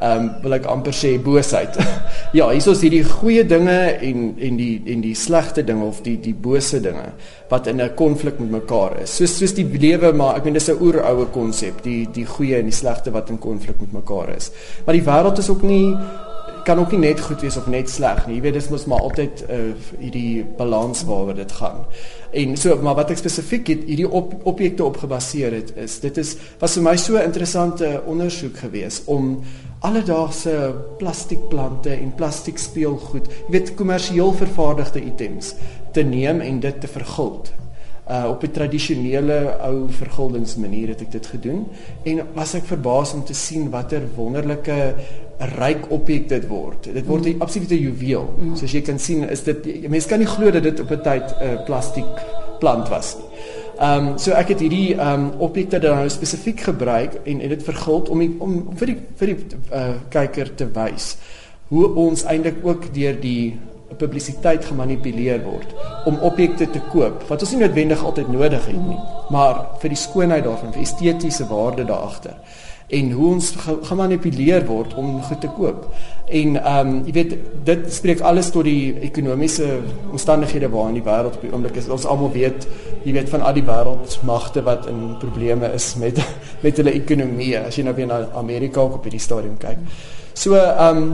ehm 0.00 0.20
um, 0.20 0.28
wil 0.42 0.54
ek 0.56 0.66
amper 0.72 0.94
sê 0.96 1.10
boosheid. 1.20 1.74
ja, 2.38 2.46
hier 2.48 2.68
is 2.72 2.84
hierdie 2.84 3.02
goeie 3.04 3.42
dinge 3.44 3.76
en 4.08 4.30
en 4.40 4.56
die 4.56 4.80
en 4.94 5.02
die 5.04 5.14
slegte 5.14 5.64
dinge 5.66 5.84
of 5.84 6.00
die 6.06 6.16
die 6.24 6.32
bose 6.32 6.80
dinge 6.80 7.10
wat 7.50 7.66
in 7.66 7.82
'n 7.82 7.94
konflik 7.94 8.38
met 8.40 8.50
mekaar 8.50 8.96
is. 9.02 9.16
Soos 9.16 9.36
soos 9.36 9.52
die 9.52 9.66
lewe, 9.66 10.12
maar 10.12 10.36
ek 10.36 10.44
meen 10.44 10.56
dis 10.56 10.70
'n 10.70 10.80
oeroue 10.80 11.26
konsep, 11.26 11.82
die 11.82 12.08
die 12.12 12.24
goeie 12.24 12.56
en 12.56 12.70
die 12.72 12.78
slegte 12.82 13.10
wat 13.10 13.28
in 13.28 13.38
konflik 13.38 13.80
met 13.80 13.92
mekaar 13.92 14.36
is. 14.36 14.50
Maar 14.86 14.94
die 14.94 15.04
wêreld 15.04 15.38
is 15.38 15.50
ook 15.50 15.62
nie 15.62 15.96
kan 16.70 16.78
ook 16.78 16.92
nie 16.94 17.00
net 17.08 17.20
goed 17.20 17.40
wees 17.42 17.56
of 17.58 17.66
net 17.66 17.90
sleg 17.90 18.26
nie. 18.28 18.36
Jy 18.36 18.42
weet 18.44 18.56
dis 18.60 18.68
mos 18.70 18.86
maar 18.90 19.02
altyd 19.08 19.42
uh 19.50 19.60
hierdie 19.98 20.44
balans 20.58 21.02
waaroor 21.08 21.34
dit 21.40 21.54
gaan. 21.58 21.80
En 22.42 22.54
so 22.56 22.76
maar 22.84 22.94
wat 23.00 23.10
ek 23.10 23.18
spesifiek 23.18 23.72
het 23.72 23.82
hierdie 23.88 24.06
op, 24.06 24.36
objekte 24.46 24.86
op 24.86 25.00
gebaseer 25.02 25.56
het 25.58 25.72
is 25.82 25.98
dit 26.04 26.20
is 26.22 26.36
was 26.60 26.76
vir 26.78 26.86
my 26.86 26.94
so 26.96 27.18
'n 27.18 27.26
interessante 27.26 28.02
ondersoek 28.06 28.62
geweest 28.62 29.10
om 29.10 29.42
alledaagse 29.80 30.74
plastiekplante 30.98 31.90
en 31.90 32.14
plastiek 32.14 32.58
speelgoed, 32.58 33.26
jy 33.26 33.52
weet 33.56 33.74
kommersieel 33.74 34.32
vervaardigde 34.32 35.00
items 35.00 35.54
te 35.92 36.02
neem 36.02 36.40
en 36.40 36.60
dit 36.60 36.80
te 36.80 36.86
verguld 36.86 37.50
uh 38.10 38.26
op 38.28 38.42
'n 38.42 38.50
tradisionele 38.50 39.56
ou 39.62 39.88
verguldingsmanier 39.88 40.88
het 40.88 41.00
ek 41.00 41.12
dit 41.12 41.26
gedoen 41.26 41.66
en 42.02 42.20
was 42.34 42.54
ek 42.54 42.64
verbaas 42.64 43.14
om 43.14 43.24
te 43.24 43.34
sien 43.34 43.70
watter 43.70 44.02
wonderlike 44.16 44.94
ryk 45.38 45.86
objek 45.88 46.28
dit 46.28 46.46
word. 46.48 46.90
Dit 46.92 47.06
word 47.06 47.24
'n 47.24 47.34
mm. 47.34 47.42
absolute 47.42 47.80
juweel. 47.80 48.34
Mm. 48.36 48.56
Soos 48.56 48.72
jy 48.72 48.80
kan 48.80 48.98
sien, 48.98 49.28
is 49.28 49.42
dit 49.42 49.88
mense 49.88 50.08
kan 50.08 50.18
nie 50.18 50.28
glo 50.28 50.50
dat 50.50 50.62
dit 50.62 50.80
op 50.80 50.90
'n 50.90 51.02
tyd 51.02 51.24
'n 51.40 51.44
uh, 51.44 51.64
plastiek 51.64 52.14
plant 52.58 52.88
was 52.88 53.16
nie. 53.16 53.28
Ehm 53.80 54.06
um, 54.06 54.18
so 54.18 54.32
ek 54.32 54.48
het 54.48 54.60
hierdie 54.60 54.94
ehm 54.94 55.20
um, 55.20 55.30
objekte 55.38 55.78
dan 55.78 55.96
nou 55.96 56.08
spesifiek 56.08 56.60
gebruik 56.60 57.14
en 57.24 57.40
en 57.40 57.48
dit 57.48 57.62
verguld 57.62 58.08
om 58.08 58.18
die, 58.18 58.34
om 58.38 58.68
vir 58.76 58.86
die 58.86 58.98
vir 59.16 59.26
die 59.26 59.36
uh, 59.72 59.94
kyker 60.08 60.54
te 60.54 60.66
wys 60.74 61.16
hoe 61.70 61.94
ons 61.94 62.24
eintlik 62.24 62.56
ook 62.62 62.94
deur 62.94 63.20
die 63.20 63.56
publisiteit 63.98 64.64
gemanipuleer 64.64 65.42
word 65.44 65.74
om 66.06 66.18
objekte 66.26 66.70
te 66.70 66.82
koop 66.92 67.24
wat 67.28 67.42
ons 67.42 67.54
nie 67.54 67.62
noodwendig 67.64 68.04
altyd 68.04 68.32
nodig 68.32 68.66
het 68.66 68.82
nie, 68.86 68.98
maar 69.30 69.64
vir 69.82 69.94
die 69.94 70.00
skoonheid 70.00 70.44
daarvan, 70.44 70.74
vir 70.74 70.84
estetiese 70.86 71.48
waarde 71.50 71.84
daar 71.88 72.10
agter 72.10 72.36
en 72.90 73.10
hoe 73.14 73.26
ons 73.36 73.50
gemanipuleer 73.86 74.64
word 74.66 74.94
om 74.98 75.20
goed 75.22 75.40
te 75.40 75.50
koop. 75.54 75.86
En 76.26 76.56
ehm 76.58 76.88
um, 76.88 76.94
jy 77.06 77.14
weet 77.14 77.34
dit 77.66 77.84
spreek 77.94 78.22
alles 78.26 78.50
tot 78.50 78.66
die 78.66 78.96
ekonomiese 79.06 79.68
omstandighede 80.10 80.70
waarin 80.72 80.98
die 80.98 81.06
wêreld 81.06 81.38
op 81.38 81.44
die 81.46 81.52
oomblik 81.52 81.78
is. 81.78 81.88
Ons 81.88 82.06
almal 82.10 82.32
weet, 82.34 82.66
jy 83.06 83.14
weet 83.14 83.30
van 83.30 83.46
al 83.46 83.54
die 83.54 83.66
wêreldmagte 83.66 84.64
wat 84.66 84.88
in 84.90 85.16
probleme 85.22 85.70
is 85.74 85.92
met 86.02 86.18
met 86.64 86.82
hulle 86.82 86.94
ekonomie 86.98 87.52
as 87.58 87.78
jy 87.78 87.86
nou 87.86 87.94
weer 87.94 88.10
na 88.10 88.24
Amerika 88.38 88.82
op 88.82 89.06
hierdie 89.06 89.22
stadium 89.22 89.58
kyk. 89.62 89.84
So 90.34 90.58
ehm 90.58 91.04
um, 91.04 91.12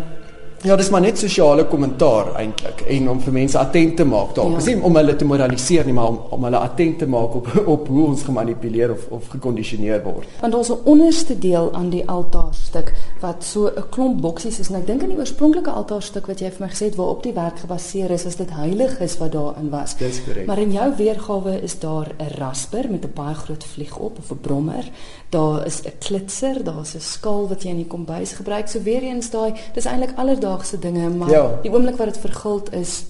Ja, 0.66 0.74
dis 0.74 0.88
maar 0.90 1.00
net 1.04 1.18
sosiale 1.18 1.62
kommentaar 1.70 2.32
eintlik 2.40 2.80
en 2.90 3.04
om 3.12 3.20
vir 3.22 3.34
mense 3.36 3.58
attent 3.60 3.92
te 4.00 4.04
maak 4.04 4.32
daarop. 4.34 4.56
Dis 4.58 4.66
ja. 4.66 4.74
nie 4.74 4.86
om 4.88 4.96
hulle 4.98 5.12
te 5.16 5.26
moraliseer 5.28 5.86
nie, 5.86 5.92
maar 5.94 6.08
om, 6.10 6.16
om 6.34 6.46
hulle 6.48 6.58
attent 6.58 6.96
te 6.98 7.06
maak 7.06 7.36
op 7.38 7.50
op 7.74 7.84
hoe 7.86 8.06
ons 8.06 8.24
gemanipuleer 8.26 8.90
of 8.90 9.04
of 9.14 9.28
gekondisioneer 9.30 10.02
word. 10.02 10.26
Want 10.40 10.56
ons 10.58 10.72
onderste 10.82 11.36
deel 11.38 11.70
aan 11.78 11.92
die 11.92 12.02
altaarstuk 12.10 12.90
wat 13.22 13.46
so 13.46 13.70
'n 13.70 13.84
klomp 13.94 14.18
boksies 14.24 14.58
is 14.58 14.70
en 14.72 14.80
ek 14.80 14.88
dink 14.88 15.04
aan 15.04 15.12
die 15.14 15.20
oorspronklike 15.20 15.70
altaarstuk 15.70 16.26
wat 16.26 16.42
jy 16.42 16.50
vir 16.50 16.66
my 16.66 16.70
gesê 16.72 16.90
het 16.90 16.98
waarop 16.98 17.22
die 17.22 17.36
werk 17.38 17.62
gebaseer 17.62 18.10
is, 18.10 18.26
as 18.26 18.36
dit 18.42 18.50
heilig 18.50 18.98
is 19.00 19.16
wat 19.22 19.32
daarin 19.38 19.70
was. 19.70 19.94
Dis 20.02 20.18
korrek. 20.24 20.46
Maar 20.46 20.64
in 20.64 20.72
jou 20.72 20.88
weergawe 20.96 21.62
is 21.62 21.78
daar 21.78 22.10
'n 22.18 22.34
rasper 22.40 22.90
met 22.90 23.04
'n 23.04 23.14
baie 23.14 23.34
groot 23.34 23.64
vlieg 23.64 23.96
op 23.98 24.18
of 24.18 24.30
'n 24.30 24.40
brommer. 24.40 24.90
Daar 25.30 25.66
is 25.66 25.82
'n 25.82 25.94
klitser, 25.98 26.64
daar's 26.64 26.94
'n 26.94 27.00
skaal 27.00 27.48
wat 27.48 27.62
jy 27.62 27.70
in 27.70 27.82
die 27.84 27.92
kombuis 27.94 28.32
gebruik. 28.32 28.68
So 28.68 28.82
weer 28.82 29.02
eens 29.02 29.30
daai, 29.30 29.54
dis 29.74 29.84
eintlik 29.84 30.16
alledaagse 30.16 30.54
dinge, 30.78 31.08
maar 31.08 31.30
ja. 31.30 31.58
die 31.62 31.72
oomblik 31.72 31.96
wat 31.96 32.06
dit 32.06 32.18
verguld 32.18 32.72
is, 32.72 33.04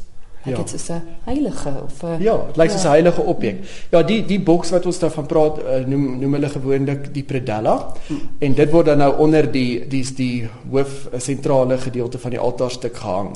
Ek 0.47 0.57
ja. 0.57 0.63
dit 0.63 0.75
is 0.75 0.89
'n 0.89 1.03
heilige 1.25 1.73
of 1.85 2.03
'n 2.03 2.23
Ja, 2.23 2.37
dit 2.47 2.57
lyk 2.57 2.71
ja. 2.71 2.73
soos 2.73 2.85
'n 2.85 2.89
heilige 2.89 3.23
objek. 3.23 3.57
Ja, 3.91 4.03
die 4.03 4.25
die 4.25 4.41
boks 4.41 4.71
wat 4.71 4.87
ons 4.87 4.99
daarvan 4.99 5.27
praat 5.27 5.59
uh, 5.59 5.87
noem 5.87 6.19
noem 6.19 6.33
hulle 6.33 6.49
gewoonlik 6.49 7.15
die 7.15 7.23
predella. 7.23 7.93
Hmm. 8.07 8.21
En 8.39 8.55
dit 8.55 8.71
word 8.71 8.87
dan 8.87 8.99
nou 8.99 9.19
onder 9.19 9.51
die 9.53 9.87
die 9.89 10.05
die 10.15 10.49
hoof 10.71 11.09
sentrale 11.17 11.79
gedeelte 11.79 12.19
van 12.19 12.31
die 12.31 12.41
altaarstuk 12.41 12.97
gehang. 12.97 13.31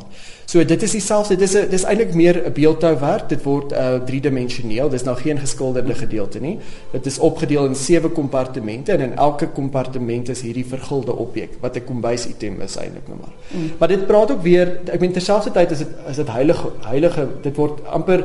So 0.50 0.64
dit 0.64 0.82
is 0.82 0.90
dieselfde, 0.90 1.36
dit 1.36 1.48
is 1.48 1.54
'n 1.54 1.68
dis 1.70 1.84
eintlik 1.84 2.14
meer 2.14 2.36
'n 2.46 2.52
beeldhouwerk. 2.52 3.28
Dit 3.28 3.42
word 3.42 3.72
uh 3.72 3.98
driedimensioneel. 4.06 4.88
Dis 4.90 5.02
nou 5.02 5.16
geen 5.16 5.38
geskilderde 5.38 5.94
gedeelte 5.94 6.40
nie. 6.40 6.58
Dit 6.90 7.06
is 7.06 7.18
opgedeel 7.18 7.66
in 7.66 7.74
sewe 7.74 8.08
kompartemente 8.08 8.92
en 8.92 9.00
in 9.00 9.16
elke 9.16 9.48
kompartement 9.48 10.28
is 10.28 10.40
hierdie 10.40 10.66
vergulde 10.66 11.16
objek 11.16 11.50
wat 11.60 11.76
'n 11.76 11.84
kombuisitem 11.84 12.60
is 12.60 12.76
eintlik 12.76 13.06
nou 13.08 13.18
maar. 13.18 13.34
Mm. 13.48 13.70
Maar 13.78 13.88
dit 13.88 14.06
praat 14.06 14.30
ook 14.30 14.42
weer, 14.42 14.80
ek 14.84 15.00
meen 15.00 15.12
terselfdertyd 15.12 15.70
is 15.70 15.78
dit 15.78 15.88
is 16.08 16.16
dit 16.16 16.30
heilige 16.30 16.70
heilige 17.00 17.28
dit 17.42 17.56
word 17.56 17.84
amper 17.86 18.24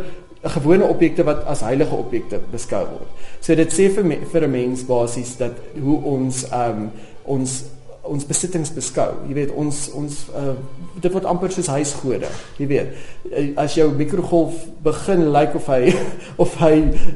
gewone 0.55 0.85
objekte 0.85 1.23
wat 1.25 1.45
as 1.49 1.63
heilige 1.65 1.95
objekte 1.95 2.39
beskou 2.51 2.83
word. 2.85 3.23
So 3.41 3.55
dit 3.55 3.71
sê 3.73 3.89
vir 3.89 4.03
vir 4.31 4.43
'n 4.47 4.51
mens 4.51 4.83
basies 4.83 5.37
dat 5.37 5.53
hoe 5.81 6.01
ons 6.03 6.45
um 6.51 6.91
ons 7.25 7.63
ons 8.05 8.25
besittings 8.25 8.69
beskou. 8.73 9.07
Jy 9.27 9.33
weet 9.33 9.51
ons 9.57 9.89
ons 9.97 10.17
uh, 10.37 10.53
dit 11.01 11.11
word 11.11 11.25
amper 11.25 11.51
soos 11.51 11.67
huisgode. 11.67 12.29
Jy 12.59 12.67
weet 12.69 12.93
eh, 13.31 13.47
as 13.57 13.75
jou 13.75 13.87
mikrogolf 13.97 14.53
begin 14.85 15.25
lyk 15.33 15.55
like 15.55 15.55
of 15.55 15.67
hy 15.67 15.93
of 16.45 16.55
hy 16.61 16.73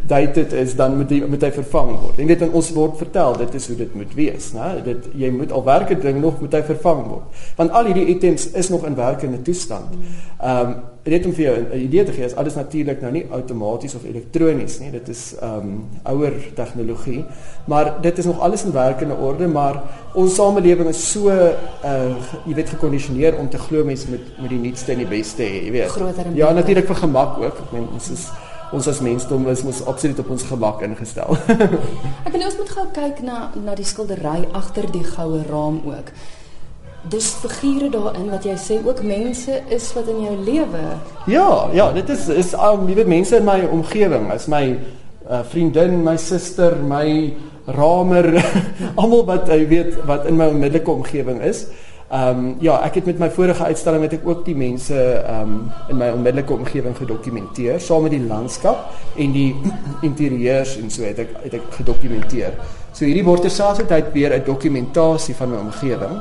dated 0.10 0.54
is 0.54 0.76
dan 0.80 0.98
moet 0.98 1.14
hy 1.14 1.22
moet 1.30 1.46
hy 1.46 1.52
vervang 1.52 1.94
word. 1.96 2.20
En 2.20 2.28
dit 2.28 2.46
ons 2.50 2.72
word 2.76 2.98
vertel 2.98 3.38
dit 3.38 3.58
is 3.62 3.68
hoe 3.68 3.78
dit 3.84 3.96
moet 4.02 4.16
wees, 4.18 4.52
né? 4.58 4.70
Dit 4.86 5.10
jy 5.14 5.32
moet 5.36 5.52
al 5.52 5.66
werke 5.68 5.96
ding 5.96 6.22
nog 6.22 6.42
moet 6.42 6.58
hy 6.58 6.64
vervang 6.72 7.04
word. 7.08 7.44
Want 7.60 7.76
al 7.78 7.92
hierdie 7.92 8.08
items 8.16 8.50
is 8.58 8.70
nog 8.74 8.88
in 8.90 8.98
werkende 9.00 9.44
toestand. 9.46 10.00
Ehm 10.40 10.66
um, 10.66 10.80
net 11.04 11.26
om 11.26 11.34
vir 11.34 11.44
jou 11.44 11.56
'n 11.56 11.80
idee 11.80 12.04
te 12.04 12.12
gee, 12.12 12.26
is 12.26 12.36
alles 12.36 12.56
natuurlik 12.56 13.02
nou 13.02 13.12
nie 13.12 13.26
outomaties 13.32 13.96
of 13.96 14.04
elektronies 14.04 14.80
nie. 14.80 14.92
Dit 14.92 15.08
is 15.08 15.36
ehm 15.42 15.58
um, 15.58 15.88
ouer 16.04 16.34
tegnologie, 16.56 17.26
maar 17.66 18.02
dit 18.02 18.18
is 18.18 18.26
nog 18.26 18.40
alles 18.40 18.64
in 18.64 18.72
werkende 18.72 19.16
orde, 19.16 19.48
maar 19.48 19.82
ons 20.14 20.36
samelewing 20.36 20.90
is 20.90 21.12
so 21.12 21.30
uh 21.30 22.16
jy 22.46 22.54
weet 22.54 22.70
gekondisioneer 22.70 23.38
om 23.38 23.50
te 23.50 23.58
glo 23.58 23.84
mense 23.84 24.10
met 24.10 24.20
met 24.42 24.50
die 24.50 24.60
nuutste 24.60 24.92
en 24.92 24.98
die 24.98 25.08
beste 25.08 25.44
hê, 25.44 25.64
jy 25.66 25.72
weet. 25.72 25.92
Ja, 26.34 26.52
natuurlik 26.52 26.86
vir 26.86 26.96
gemak 26.96 27.38
ook. 27.38 27.60
Ek 27.60 27.72
meen 27.72 27.88
ons 27.94 28.10
is 28.10 28.30
ons 28.72 28.88
as 28.88 29.00
mensdom 29.00 29.48
is 29.48 29.64
mos 29.64 29.86
absoluut 29.86 30.20
op 30.20 30.30
ons 30.30 30.44
gemak 30.44 30.82
ingestel. 30.82 31.38
ek 32.26 32.32
wil 32.32 32.44
ons 32.46 32.58
moet 32.58 32.70
gou 32.70 32.86
kyk 32.94 33.22
na 33.22 33.52
na 33.56 33.76
die 33.76 33.86
skildery 33.86 34.48
agter 34.52 34.92
die 34.92 35.04
goue 35.04 35.44
raam 35.50 35.82
ook 35.86 36.12
dis 37.08 37.28
figure 37.48 37.90
daarin 37.90 38.30
wat 38.32 38.44
jy 38.44 38.56
sê 38.60 38.80
ook 38.86 39.02
mense 39.08 39.62
is 39.72 39.92
wat 39.96 40.08
in 40.12 40.24
jou 40.26 40.36
lewe. 40.44 40.86
Ja, 41.32 41.70
ja, 41.74 41.92
dit 41.96 42.10
is 42.10 42.28
is 42.30 42.54
um, 42.54 42.88
jy 42.90 42.96
weet 43.00 43.12
mense 43.12 43.38
in 43.38 43.46
my 43.48 43.62
omgewing, 43.72 44.32
is 44.34 44.48
my 44.52 44.64
uh, 45.30 45.44
vriendin, 45.48 46.02
my 46.04 46.18
suster, 46.18 46.76
my 46.76 47.34
ramer, 47.78 48.34
almal 49.00 49.24
wat 49.30 49.48
jy 49.48 49.62
weet 49.70 50.02
wat 50.10 50.28
in 50.28 50.40
my 50.40 50.50
onmiddellike 50.52 50.92
omgewing 50.92 51.40
is. 51.46 51.68
Ehm 52.10 52.38
um, 52.40 52.46
ja, 52.58 52.80
ek 52.82 52.96
het 52.98 53.06
met 53.06 53.20
my 53.22 53.28
vorige 53.30 53.64
uitstalling 53.70 54.02
het 54.02 54.16
ek 54.18 54.24
ook 54.26 54.42
die 54.48 54.56
mense 54.58 54.98
ehm 54.98 55.42
um, 55.46 55.58
in 55.94 56.00
my 56.02 56.08
onmiddellike 56.10 56.56
omgewing 56.56 56.96
gedokumenteer 56.98 57.78
saam 57.80 58.08
met 58.08 58.16
die 58.16 58.26
landskap 58.26 58.96
en 59.14 59.36
die 59.36 59.54
interieurs 60.10 60.74
en 60.82 60.90
so 60.90 61.06
het 61.06 61.22
ek 61.22 61.36
het 61.44 61.60
ek 61.60 61.68
gedokumenteer. 61.78 62.58
So 63.00 63.08
hierdie 63.08 63.24
word 63.24 63.46
terselfdertyd 63.48 64.10
weer 64.12 64.34
'n 64.36 64.44
dokumentasie 64.44 65.34
van 65.36 65.52
my 65.54 65.58
omgewing, 65.58 66.16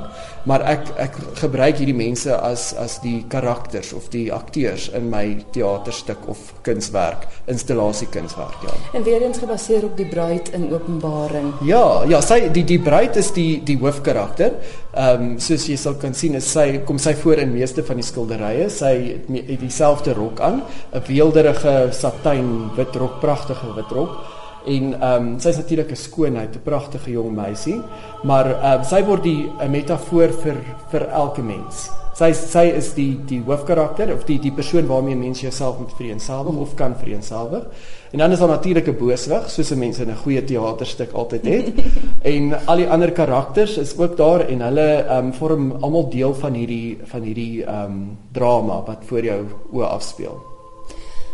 maar 0.46 0.62
ek 0.62 0.84
ek 0.96 1.16
gebruik 1.40 1.80
hierdie 1.82 1.96
mense 1.96 2.30
as 2.30 2.72
as 2.78 3.00
die 3.02 3.24
karakters 3.28 3.90
of 3.92 4.06
die 4.12 4.30
akteurs 4.32 4.86
in 4.94 5.10
my 5.10 5.42
teaterstuk 5.50 6.28
of 6.28 6.38
kunswerk, 6.62 7.26
installasiekunswerk, 7.50 8.62
ja. 8.62 8.70
En 8.94 9.02
weer 9.02 9.22
eens 9.22 9.38
gebaseer 9.38 9.84
op 9.90 9.96
die 9.96 10.06
bruid 10.06 10.52
in 10.54 10.70
Openbaring. 10.72 11.52
Ja, 11.66 12.04
ja, 12.06 12.20
sy 12.20 12.48
die 12.48 12.64
die 12.64 12.78
bruid 12.78 13.16
is 13.16 13.32
die 13.32 13.60
die 13.64 13.78
hoofkarakter. 13.78 14.54
Ehm 14.94 15.22
um, 15.22 15.38
soos 15.38 15.66
jy 15.66 15.76
sal 15.76 15.98
kan 15.98 16.14
sien, 16.14 16.34
is 16.34 16.52
sy 16.52 16.84
kom 16.86 16.98
sy 16.98 17.14
voor 17.14 17.42
in 17.42 17.52
meeste 17.52 17.82
van 17.82 17.96
die 17.96 18.06
skilderye. 18.06 18.70
Sy 18.70 18.94
het 19.26 19.60
dieselfde 19.60 20.14
rok 20.14 20.40
aan, 20.40 20.62
'n 20.94 21.02
weelderige 21.08 21.88
satijn 21.90 22.70
wit 22.76 22.94
rok, 22.94 23.20
pragtige 23.20 23.74
wit 23.74 23.90
rok 23.90 24.37
en 24.68 24.92
ehm 24.94 25.28
um, 25.28 25.38
sy 25.40 25.48
is 25.48 25.60
natuurlik 25.62 25.90
'n 25.90 25.96
skoonheid, 25.96 26.56
'n 26.56 26.64
pragtige 26.64 27.10
jong 27.10 27.34
meisie, 27.34 27.80
maar 28.24 28.46
ehm 28.46 28.78
um, 28.78 28.84
sy 28.84 29.04
word 29.04 29.22
die 29.22 29.50
'n 29.60 29.70
metafoor 29.70 30.32
vir 30.42 30.56
vir 30.90 31.08
elke 31.08 31.42
mens. 31.42 31.88
Sy 32.18 32.32
sy 32.34 32.64
is 32.74 32.94
die 32.96 33.12
die 33.30 33.38
hoofkarakter 33.46 34.10
of 34.10 34.24
die 34.26 34.38
die 34.42 34.50
persoon 34.50 34.88
waarmee 34.88 35.14
mense 35.16 35.42
jouself 35.42 35.78
moet 35.78 35.92
vereenselwig 35.94 36.56
of 36.56 36.74
kan 36.74 36.96
vereenselwig. 36.98 37.68
En 38.10 38.18
dan 38.18 38.32
is 38.32 38.38
daar 38.38 38.48
natuurlik 38.48 38.88
'n 38.88 38.98
booswig, 38.98 39.50
soos 39.50 39.70
'n 39.70 39.78
mens 39.78 39.98
in 39.98 40.10
'n 40.10 40.16
goeie 40.16 40.44
teaterstuk 40.44 41.12
altyd 41.12 41.44
het. 41.46 41.66
en 42.34 42.66
al 42.66 42.76
die 42.76 42.90
ander 42.90 43.12
karakters 43.12 43.78
is 43.78 43.96
ook 43.98 44.16
daar 44.16 44.40
en 44.40 44.60
hulle 44.60 45.04
ehm 45.04 45.26
um, 45.26 45.32
vorm 45.32 45.72
almal 45.80 46.10
deel 46.10 46.34
van 46.34 46.54
hierdie 46.54 46.98
van 47.04 47.22
hierdie 47.22 47.64
ehm 47.64 47.84
um, 47.84 48.18
drama 48.32 48.82
wat 48.86 49.04
voor 49.06 49.24
jou 49.24 49.44
oë 49.72 49.84
afspeel. 49.84 50.57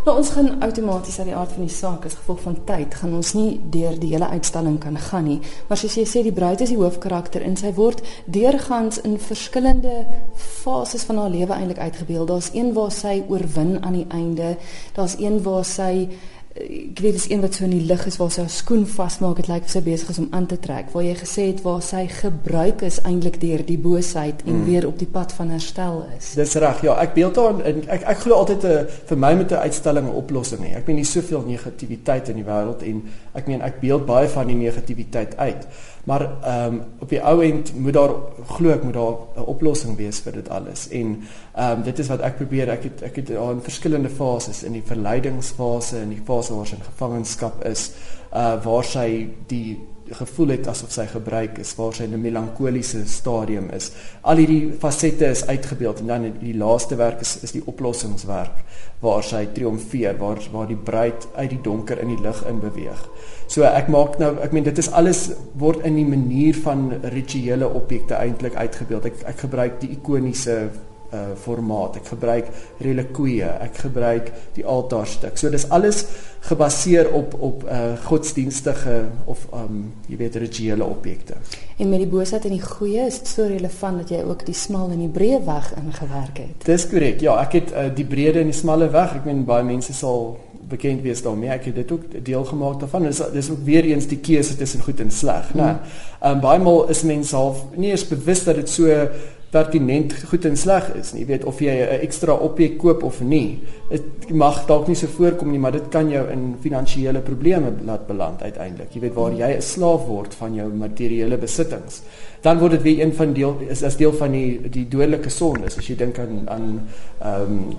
Nou 0.05 0.19
ons 0.21 0.31
gaan 0.37 0.61
outomaties 0.61 1.15
uit 1.19 1.31
die 1.31 1.35
aard 1.35 1.53
van 1.57 1.65
die 1.65 1.73
saak 1.73 2.03
as 2.05 2.17
gevolg 2.19 2.43
van 2.45 2.59
tyd 2.69 2.93
gaan 3.01 3.15
ons 3.17 3.31
nie 3.33 3.55
deur 3.73 3.95
die 3.97 4.11
hele 4.11 4.27
uitstalling 4.37 4.75
kan 4.83 4.99
gaan 5.01 5.25
nie. 5.25 5.39
Maar 5.71 5.81
soos 5.81 5.97
jy 5.97 6.05
sê 6.11 6.21
die 6.27 6.35
bruid 6.37 6.61
is 6.61 6.75
die 6.75 6.77
hoofkarakter 6.77 7.41
en 7.41 7.57
sy 7.57 7.73
word 7.73 8.03
deurgangs 8.29 9.01
in 9.09 9.17
verskillende 9.17 9.95
fases 10.37 11.07
van 11.09 11.23
haar 11.23 11.33
lewe 11.33 11.57
eintlik 11.57 11.81
uitgebeeld. 11.81 12.29
Daar's 12.29 12.51
een 12.53 12.75
waar 12.77 12.93
sy 12.93 13.15
oorwin 13.33 13.79
aan 13.81 13.97
die 13.97 14.07
einde. 14.13 14.59
Daar's 14.93 15.17
een 15.17 15.41
waar 15.47 15.65
sy 15.65 16.11
ek 16.55 17.01
weet 17.03 17.17
dis 17.17 17.27
een 17.31 17.41
wat 17.43 17.57
so 17.57 17.65
in 17.67 17.73
die 17.75 17.87
lig 17.89 18.05
is 18.07 18.17
waar 18.21 18.31
sy 18.31 18.45
haar 18.45 18.53
skoen 18.53 18.85
vasmaak 18.87 19.41
dit 19.41 19.49
lyk 19.51 19.65
of 19.67 19.73
sy 19.73 19.81
besig 19.83 20.11
is 20.13 20.21
om 20.23 20.29
aan 20.31 20.47
te 20.47 20.59
trek. 20.63 20.93
Waar 20.93 21.03
jy 21.03 21.15
gesê 21.19 21.47
het 21.49 21.63
waar 21.65 21.83
sy 21.83 22.05
gebruik 22.07 22.85
is 22.87 23.01
eintlik 23.03 23.41
deur 23.43 23.65
die 23.67 23.79
boosheid 23.79 24.45
en 24.47 24.61
mm. 24.61 24.65
weer 24.69 24.87
op 24.87 24.99
die 24.99 25.11
pad 25.11 25.35
van 25.35 25.51
herstel 25.51 26.05
is. 26.15 26.31
Dis 26.39 26.55
reg 26.63 26.85
ja. 26.87 26.95
Ek 27.03 27.17
beeld 27.17 27.35
daar 27.35 27.59
en 27.59 27.83
ek 27.91 28.07
ek 28.15 28.23
glo 28.23 28.39
altyd 28.39 28.63
'n 28.63 28.71
eh, 28.71 28.87
vir 29.11 29.19
my 29.19 29.33
met 29.35 29.51
'n 29.51 29.65
uitstalling 29.67 30.07
'n 30.07 30.15
oplossing 30.15 30.61
nie 30.61 30.75
ek 30.75 30.87
meen 30.87 30.97
nie 30.97 31.05
soveel 31.05 31.43
negativiteit 31.47 32.29
in 32.29 32.37
die 32.37 32.47
wêreld 32.47 32.83
en 32.83 33.03
ek 33.35 33.47
meen 33.47 33.63
ek 33.63 33.81
beeld 33.81 34.07
baie 34.07 34.29
van 34.29 34.47
die 34.47 34.57
negativiteit 34.57 35.37
uit 35.37 35.67
Maar 36.05 36.21
ehm 36.43 36.75
um, 36.75 36.83
op 36.99 37.09
die 37.09 37.21
ou 37.21 37.43
end 37.45 37.73
moet 37.77 37.93
daar 37.93 38.11
glo 38.47 38.71
ek 38.71 38.83
moet 38.83 38.95
daar 38.95 39.17
'n 39.37 39.47
oplossing 39.47 39.97
wees 39.97 40.21
vir 40.21 40.33
dit 40.33 40.49
alles. 40.49 40.89
En 40.89 41.23
ehm 41.55 41.79
um, 41.79 41.83
dit 41.83 41.99
is 41.99 42.09
wat 42.09 42.21
ek 42.21 42.37
probeer. 42.37 42.69
Ek 42.69 42.83
het 42.83 43.03
ek 43.03 43.17
het 43.17 43.31
in 43.31 43.61
verskillende 43.63 44.11
fases 44.11 44.63
in 44.63 44.73
die 44.73 44.85
verleidingsfase 44.85 45.99
en 45.99 46.09
die 46.09 46.23
fase 46.25 46.55
waar 46.55 46.67
sy 46.67 46.75
in 46.75 46.91
gevangenskap 46.93 47.65
is, 47.65 47.91
uh 48.33 48.65
waar 48.65 48.85
sy 48.85 49.29
die 49.47 49.79
gevoel 50.11 50.49
het 50.49 50.67
asof 50.69 50.93
sy 50.93 51.07
gebruik 51.09 51.59
is, 51.59 51.75
waar 51.79 51.95
sy 51.95 52.05
in 52.05 52.15
'n 52.15 52.21
melankoliese 52.21 53.07
stadium 53.07 53.71
is. 53.71 53.91
Al 54.23 54.37
hierdie 54.37 54.73
fasette 54.79 55.27
is 55.27 55.47
uitgebeeld 55.47 56.01
en 56.01 56.07
dan 56.07 56.33
die 56.41 56.57
laaste 56.57 56.97
werk 56.97 57.21
is 57.21 57.39
is 57.43 57.53
die 57.53 57.63
oplossingswerk 57.65 58.65
waar 59.01 59.23
sy 59.23 59.47
triomfeer, 59.53 60.17
waar 60.19 60.39
waar 60.53 60.67
die 60.67 60.77
bruid 60.77 61.27
uit 61.35 61.51
die 61.51 61.61
donker 61.63 61.99
in 61.99 62.09
die 62.09 62.21
lig 62.23 62.45
in 62.49 62.61
beweeg. 62.61 63.09
So 63.47 63.63
ek 63.63 63.89
maak 63.89 64.19
nou, 64.19 64.37
ek 64.43 64.53
meen 64.53 64.65
dit 64.65 64.79
is 64.79 64.91
alles 64.91 65.31
word 65.55 65.85
in 65.85 65.95
die 65.95 66.07
manier 66.07 66.55
van 66.55 66.93
rituele 67.03 67.69
objekte 67.69 68.15
eintlik 68.15 68.55
uitgebeeld. 68.55 69.05
Ek 69.05 69.23
ek 69.27 69.39
gebruik 69.39 69.81
die 69.81 69.91
ikoniese 69.91 70.71
uh 71.15 71.35
formaat. 71.45 72.01
Ek 72.03 72.13
gebruik 72.13 72.51
relikwie, 72.83 73.43
ek 73.47 73.83
gebruik 73.87 74.33
die 74.59 74.67
altaarstuk. 74.67 75.39
So 75.39 75.51
dis 75.55 75.69
alles 75.71 76.05
gebaseer 76.49 77.13
op 77.15 77.37
op 77.41 77.65
uh 77.65 77.95
godsdienstige 78.05 79.05
of 79.31 79.47
um 79.55 79.93
jy 80.11 80.19
weet 80.21 80.41
rituele 80.43 80.85
objekte. 80.85 81.39
En 81.79 81.89
met 81.91 82.03
die 82.05 82.11
boosheid 82.11 82.45
en 82.45 82.55
die 82.55 82.63
goeie 82.63 83.07
is 83.07 83.19
dit 83.19 83.29
so 83.29 83.47
relevant 83.51 84.03
dat 84.03 84.11
jy 84.15 84.23
ook 84.23 84.45
die 84.47 84.55
smal 84.55 84.91
en 84.95 85.01
die 85.03 85.11
breë 85.11 85.41
weg 85.47 85.73
ingewerk 85.81 86.39
het. 86.39 86.67
Dis 86.67 86.89
korrek. 86.91 87.23
Ja, 87.25 87.39
ek 87.43 87.57
het 87.59 87.73
uh, 87.73 87.89
die 87.95 88.07
breëde 88.07 88.45
en 88.45 88.51
die 88.53 88.57
smalle 88.57 88.91
weg. 88.95 89.17
Ek 89.19 89.27
meen 89.27 89.43
baie 89.49 89.67
mense 89.67 89.95
sal 89.97 90.37
bekend 90.69 91.03
wees 91.05 91.23
daarmee. 91.23 91.51
Ek 91.53 91.69
het 91.71 91.79
dit 91.83 91.93
ook 91.93 92.25
deel 92.25 92.45
gemaak 92.45 92.79
daarvan. 92.81 93.09
Dis 93.09 93.23
dis 93.35 93.51
ook 93.51 93.65
weer 93.67 93.85
eens 93.91 94.07
die 94.11 94.21
keuse 94.23 94.57
tussen 94.57 94.83
goed 94.83 95.01
en 95.01 95.11
sleg, 95.11 95.51
né? 95.55 95.73
Mm. 95.73 95.97
Um 96.31 96.45
baie 96.45 96.63
maal 96.63 96.89
is 96.95 97.03
mense 97.05 97.37
half 97.37 97.65
nie 97.77 97.91
eens 97.91 98.07
bewus 98.09 98.45
dat 98.45 98.61
dit 98.63 98.71
so 98.71 99.09
pertinent 99.55 100.15
goed 100.29 100.47
en 100.49 100.57
sleg 100.59 100.89
is 100.99 101.13
nie. 101.15 101.23
Jy 101.23 101.29
weet 101.29 101.45
of 101.51 101.61
jy 101.63 101.75
'n 101.75 102.01
ekstra 102.07 102.35
objek 102.47 102.79
koop 102.79 103.03
of 103.07 103.21
nie. 103.21 103.61
Dit 103.91 104.31
mag 104.31 104.67
dalk 104.67 104.89
nie 104.89 104.97
so 104.97 105.07
voorkom 105.07 105.51
nie, 105.51 105.59
maar 105.59 105.73
dit 105.73 105.89
kan 105.91 106.11
jou 106.11 106.25
in 106.31 106.57
finansiële 106.61 107.21
probleme 107.21 107.73
laat 107.85 108.07
beland 108.07 108.43
uiteindelik. 108.43 108.95
Jy 108.95 109.01
weet 109.01 109.15
waar 109.15 109.33
jy 109.33 109.51
'n 109.57 109.63
slaaf 109.63 110.07
word 110.07 110.35
van 110.35 110.55
jou 110.55 110.69
materiële 110.73 111.37
besittings. 111.39 112.03
Dan 112.43 112.59
word 112.59 112.73
dit 112.73 112.83
weer 112.83 113.01
een 113.01 113.15
van 113.15 113.33
deel 113.33 113.57
is 113.69 113.83
as 113.83 113.97
deel 113.97 114.13
van 114.13 114.33
die 114.33 114.61
die 114.71 114.89
dodelike 114.89 115.31
sonde. 115.31 115.67
As 115.67 115.87
jy 115.87 115.97
dink 115.97 116.19
aan 116.19 116.43
aan 116.47 116.89
ehm 117.21 117.43
um, 117.43 117.77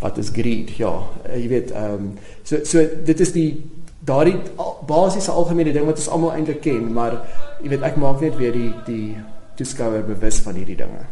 wat 0.00 0.18
is 0.18 0.28
greed? 0.28 0.76
Ja, 0.76 1.02
jy 1.34 1.48
weet 1.48 1.70
ehm 1.70 1.94
um, 1.94 2.12
so 2.42 2.56
so 2.64 2.86
dit 3.04 3.20
is 3.20 3.32
die 3.32 3.62
daardie 4.04 4.36
basiese 4.86 5.30
algemene 5.30 5.72
ding 5.72 5.86
wat 5.86 5.96
ons 5.96 6.08
almal 6.08 6.32
eintlik 6.32 6.60
ken, 6.60 6.92
maar 6.92 7.20
jy 7.62 7.68
weet 7.68 7.82
ek 7.82 7.96
maak 7.96 8.20
net 8.20 8.36
weer 8.36 8.52
die 8.52 8.72
die 8.86 9.16
toeskouer 9.56 10.04
bewus 10.06 10.40
van 10.44 10.54
hierdie 10.54 10.76
dinge. 10.76 11.04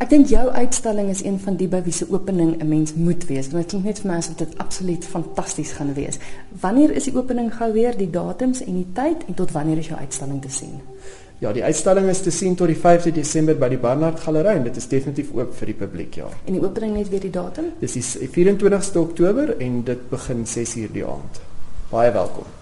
Ek 0.00 0.08
dink 0.08 0.30
jou 0.32 0.46
uitstalling 0.48 1.10
is 1.12 1.20
een 1.24 1.36
van 1.42 1.58
die 1.60 1.68
by 1.68 1.82
wie 1.84 1.92
se 1.92 2.06
opening 2.08 2.54
'n 2.56 2.68
mens 2.68 2.94
moet 2.94 3.26
wees. 3.26 3.50
Want 3.50 3.62
dit 3.62 3.70
klink 3.70 3.84
net 3.84 3.98
vir 4.00 4.10
my 4.10 4.16
asof 4.16 4.36
dit 4.36 4.58
absoluut 4.58 5.04
fantasties 5.04 5.72
gaan 5.72 5.94
wees. 5.94 6.18
Wanneer 6.60 6.90
is 6.90 7.04
die 7.04 7.16
opening 7.16 7.54
gou 7.54 7.72
weer, 7.72 7.96
die 7.96 8.10
datums 8.10 8.64
en 8.64 8.74
die 8.74 8.86
tyd 8.92 9.26
en 9.26 9.34
tot 9.34 9.52
wanneer 9.52 9.78
is 9.78 9.86
jou 9.86 9.98
uitstalling 9.98 10.42
te 10.42 10.48
sien? 10.48 10.80
Ja, 11.38 11.52
die 11.52 11.64
uitstalling 11.64 12.08
is 12.08 12.20
te 12.20 12.30
sien 12.30 12.54
tot 12.54 12.66
die 12.66 12.76
5de 12.76 13.12
Desember 13.12 13.56
by 13.56 13.68
die 13.68 13.78
Barnard 13.78 14.20
Galery 14.20 14.56
en 14.56 14.62
dit 14.62 14.76
is 14.76 14.88
definitief 14.88 15.32
oop 15.32 15.54
vir 15.54 15.66
die 15.66 15.74
publiek, 15.74 16.14
ja. 16.14 16.28
En 16.44 16.52
die 16.52 16.62
opening 16.62 16.94
net 16.94 17.08
weer 17.08 17.20
die 17.20 17.30
datum? 17.30 17.72
Dis 17.80 17.92
die 17.92 18.28
24ste 18.28 18.98
Oktober 19.00 19.56
en 19.58 19.84
dit 19.84 20.08
begin 20.10 20.46
6:00 20.46 20.92
die 20.92 21.04
aand. 21.04 21.40
Baie 21.90 22.12
welkom. 22.12 22.59